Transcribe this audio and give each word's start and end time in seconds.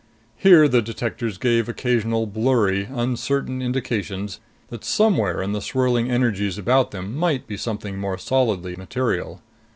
Here, 0.35 0.67
the 0.67 0.81
detectors 0.81 1.37
gave 1.37 1.69
occasional 1.69 2.25
blurry, 2.25 2.85
uncertain 2.91 3.61
indications 3.61 4.39
that 4.69 4.83
somewhere 4.83 5.43
in 5.43 5.51
the 5.51 5.61
swirling 5.61 6.09
energies 6.09 6.57
about 6.57 6.89
them 6.89 7.15
might 7.15 7.45
be 7.45 7.55
something 7.55 7.99
more 7.99 8.17
solidly 8.17 8.75
material. 8.75 9.41